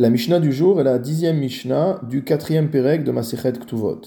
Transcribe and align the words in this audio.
La 0.00 0.10
Mishnah 0.10 0.38
du 0.38 0.52
jour 0.52 0.80
est 0.80 0.84
la 0.84 1.00
dixième 1.00 1.38
Mishnah 1.38 2.00
du 2.08 2.22
quatrième 2.22 2.70
Pérec 2.70 3.02
de 3.02 3.10
Masechet 3.10 3.54
Ktuvot. 3.54 4.00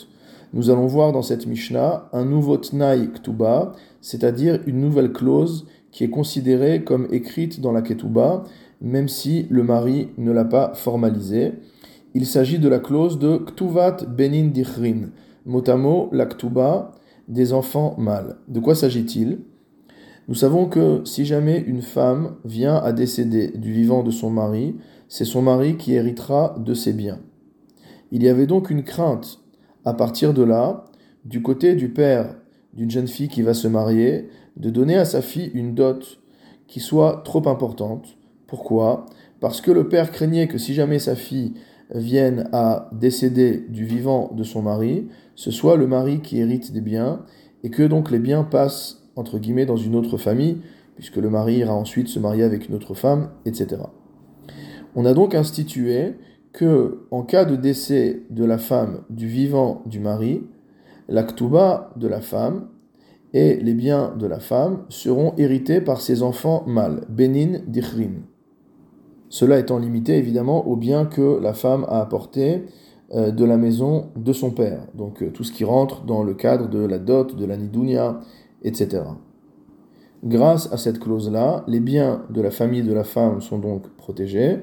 Nous 0.54 0.70
allons 0.70 0.88
voir 0.88 1.12
dans 1.12 1.22
cette 1.22 1.48
Mishnah 1.48 2.08
un 2.14 2.24
nouveau 2.24 2.56
Tnaï 2.56 3.10
Ktuba, 3.12 3.74
c'est-à-dire 4.00 4.62
une 4.68 4.80
nouvelle 4.80 5.12
clause 5.12 5.68
qui 5.92 6.06
est 6.06 6.10
considérée 6.10 6.86
comme 6.86 7.10
écrite 7.12 7.60
dans 7.60 7.74
la 7.74 7.82
Ketuba, 7.82 8.46
même 8.80 9.10
si 9.10 9.48
le 9.50 9.64
mari 9.64 10.08
ne 10.18 10.32
l'a 10.32 10.46
pas 10.46 10.72
formalisée. 10.76 11.56
Il 12.14 12.26
s'agit 12.26 12.60
de 12.60 12.70
la 12.70 12.80
clause 12.80 13.20
de 13.20 13.40
Ktuvat 13.40 14.06
Benin 14.08 14.48
Dichrin, 14.48 15.10
mot 15.46 16.10
la 16.14 16.26
Ktuba 16.26 16.94
des 17.28 17.52
enfants 17.52 17.96
mâles. 17.98 18.38
De 18.48 18.62
quoi 18.62 18.76
s'agit-il? 18.76 19.40
Nous 20.28 20.36
savons 20.36 20.68
que 20.68 21.02
si 21.04 21.26
jamais 21.26 21.60
une 21.60 21.82
femme 21.82 22.36
vient 22.46 22.76
à 22.76 22.94
décéder 22.94 23.50
du 23.50 23.74
vivant 23.74 24.04
de 24.04 24.12
son 24.12 24.30
mari, 24.30 24.76
c'est 25.08 25.26
son 25.26 25.42
mari 25.42 25.78
qui 25.78 25.94
héritera 25.94 26.56
de 26.60 26.74
ses 26.74 26.94
biens. 26.94 27.20
Il 28.12 28.24
y 28.24 28.30
avait 28.30 28.48
donc 28.48 28.70
une 28.70 28.84
crainte 28.84 29.40
à 29.84 29.94
partir 29.94 30.34
de 30.34 30.44
là, 30.44 30.86
du 31.26 31.42
côté 31.42 31.76
du 31.76 31.90
père 31.90 32.36
d'une 32.74 32.92
jeune 32.92 33.08
fille 33.08 33.28
qui 33.28 33.42
va 33.42 33.54
se 33.54 33.68
marier, 33.68 34.30
de 34.58 34.70
donner 34.70 34.96
à 34.96 35.06
sa 35.06 35.22
fille 35.22 35.52
une 35.54 35.76
dot 35.76 36.20
qui 36.68 36.80
soit 36.80 37.22
trop 37.26 37.48
importante. 37.50 38.18
Pourquoi? 38.48 39.06
Parce 39.40 39.60
que 39.60 39.72
le 39.72 39.90
père 39.90 40.12
craignait 40.12 40.48
que 40.48 40.58
si 40.58 40.74
jamais 40.74 41.00
sa 41.00 41.16
fille 41.16 41.54
vienne 41.94 42.48
à 42.54 42.90
décéder 42.94 43.66
du 43.70 43.86
vivant 43.86 44.32
de 44.34 44.44
son 44.44 44.62
mari, 44.62 45.08
ce 45.36 45.52
soit 45.52 45.76
le 45.76 45.88
mari 45.88 46.22
qui 46.22 46.40
hérite 46.40 46.72
des 46.72 46.82
biens 46.82 47.26
et 47.64 47.70
que 47.70 47.84
donc 47.84 48.12
les 48.12 48.20
biens 48.20 48.44
passent 48.44 49.01
entre 49.16 49.40
guillemets 49.40 49.66
dans 49.66 49.78
une 49.78 49.96
autre 49.96 50.18
famille, 50.18 50.58
puisque 50.96 51.18
le 51.18 51.30
mari 51.30 51.58
ira 51.58 51.74
ensuite 51.74 52.08
se 52.08 52.20
marier 52.20 52.44
avec 52.44 52.70
une 52.70 52.76
autre 52.76 52.94
femme, 52.94 53.30
etc. 53.46 53.82
On 54.96 55.06
a 55.06 55.14
donc 55.14 55.36
institué 55.36 56.16
que, 56.54 57.06
en 57.12 57.24
cas 57.24 57.46
de 57.46 57.56
décès 57.56 58.24
de 58.30 58.44
la 58.44 58.58
femme 58.58 59.04
du 59.10 59.28
vivant 59.28 59.82
du 59.86 60.00
mari, 60.00 60.44
l'actuba 61.08 61.92
de 61.96 62.08
la 62.08 62.22
femme 62.22 62.68
et 63.34 63.56
les 63.56 63.74
biens 63.74 64.14
de 64.18 64.28
la 64.28 64.40
femme 64.40 64.84
seront 64.90 65.34
hérités 65.38 65.80
par 65.80 66.02
ses 66.02 66.24
enfants 66.24 66.64
mâles, 66.68 67.06
Benin 67.10 67.60
Dichrin. 67.68 68.24
Cela 69.30 69.60
étant 69.60 69.80
limité 69.80 70.18
évidemment 70.18 70.68
aux 70.68 70.76
biens 70.76 71.06
que 71.06 71.40
la 71.42 71.54
femme 71.54 71.86
a 71.88 72.02
apportés 72.02 72.66
euh, 73.14 73.32
de 73.32 73.46
la 73.46 73.58
maison 73.58 74.10
de 74.18 74.34
son 74.34 74.52
père, 74.52 74.88
donc 74.94 75.24
euh, 75.24 75.32
tout 75.32 75.46
ce 75.46 75.54
qui 75.54 75.64
rentre 75.64 76.04
dans 76.04 76.24
le 76.24 76.34
cadre 76.34 76.70
de 76.70 76.80
la 76.80 77.00
dot, 77.00 77.36
de 77.36 77.46
la 77.46 77.56
nidunia, 77.56 78.20
etc. 78.64 79.04
Grâce 80.24 80.72
à 80.72 80.78
cette 80.78 81.00
clause-là, 81.00 81.64
les 81.68 81.80
biens 81.80 82.24
de 82.30 82.42
la 82.42 82.52
famille 82.52 82.84
de 82.84 82.94
la 82.94 83.04
femme 83.04 83.42
sont 83.42 83.58
donc 83.58 83.90
protégés. 83.98 84.60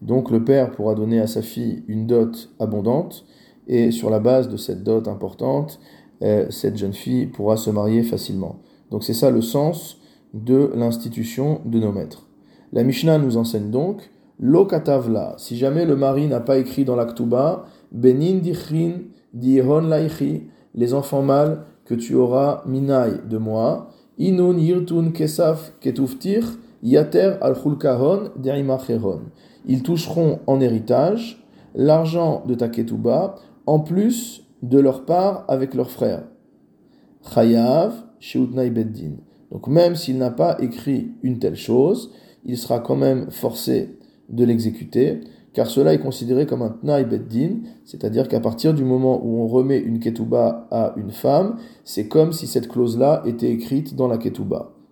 Donc 0.00 0.30
le 0.30 0.44
père 0.44 0.70
pourra 0.70 0.94
donner 0.94 1.20
à 1.20 1.26
sa 1.26 1.42
fille 1.42 1.82
une 1.88 2.06
dot 2.06 2.50
abondante 2.60 3.24
et 3.66 3.90
sur 3.90 4.10
la 4.10 4.20
base 4.20 4.48
de 4.48 4.56
cette 4.56 4.82
dot 4.82 5.08
importante, 5.08 5.80
euh, 6.22 6.46
cette 6.50 6.76
jeune 6.76 6.92
fille 6.92 7.26
pourra 7.26 7.56
se 7.56 7.70
marier 7.70 8.02
facilement. 8.02 8.60
Donc 8.90 9.04
c'est 9.04 9.14
ça 9.14 9.30
le 9.30 9.40
sens 9.40 10.00
de 10.34 10.70
l'institution 10.74 11.60
de 11.64 11.78
nos 11.78 11.92
maîtres. 11.92 12.28
La 12.72 12.84
Mishnah 12.84 13.18
nous 13.18 13.36
enseigne 13.36 13.70
donc 13.70 14.10
Lokatavla, 14.40 15.34
si 15.38 15.56
jamais 15.56 15.84
le 15.84 15.94
mari 15.94 16.26
n'a 16.26 16.40
pas 16.40 16.58
écrit 16.58 16.84
dans 16.84 16.96
l'Aktuba, 16.96 17.66
Benin 17.92 18.38
dichrin 18.38 19.02
dihon 19.34 19.82
laichi, 19.82 20.48
les 20.74 20.94
enfants 20.94 21.22
mâles 21.22 21.64
que 21.92 21.96
tu 21.96 22.14
auras 22.14 22.62
minai 22.64 23.20
de 23.28 23.36
moi, 23.36 23.90
Inun 24.16 24.56
yirtun 24.58 25.10
kesaf 25.10 25.72
ketuftir 25.78 26.42
yater 26.82 27.36
al 27.42 27.54
chulkahon 27.54 28.30
Ils 29.66 29.82
toucheront 29.82 30.38
en 30.46 30.60
héritage 30.62 31.44
l'argent 31.74 32.44
de 32.46 32.54
ta 32.54 32.68
ketouba 32.70 33.34
en 33.66 33.80
plus 33.80 34.46
de 34.62 34.78
leur 34.78 35.04
part 35.04 35.44
avec 35.48 35.74
leurs 35.74 35.90
frères. 35.90 36.24
Chayav 37.34 37.92
sheutnai 38.18 38.70
beddin. 38.70 39.16
Donc 39.50 39.68
même 39.68 39.94
s'il 39.96 40.16
n'a 40.16 40.30
pas 40.30 40.56
écrit 40.60 41.12
une 41.22 41.38
telle 41.38 41.56
chose, 41.56 42.10
il 42.46 42.56
sera 42.56 42.80
quand 42.80 42.96
même 42.96 43.30
forcé 43.30 43.98
de 44.30 44.44
l'exécuter 44.46 45.20
car 45.52 45.66
cela 45.66 45.92
est 45.92 45.98
considéré 45.98 46.46
comme 46.46 46.62
un 46.62 46.70
tnaï 46.70 47.04
beddin, 47.04 47.60
c'est-à-dire 47.84 48.28
qu'à 48.28 48.40
partir 48.40 48.74
du 48.74 48.84
moment 48.84 49.20
où 49.24 49.42
on 49.42 49.46
remet 49.46 49.78
une 49.78 50.00
ketouba 50.00 50.66
à 50.70 50.94
une 50.96 51.10
femme, 51.10 51.56
c'est 51.84 52.08
comme 52.08 52.32
si 52.32 52.46
cette 52.46 52.68
clause-là 52.68 53.22
était 53.26 53.50
écrite 53.50 53.94
dans 53.94 54.08
la 54.08 54.18
ketouba. 54.18 54.71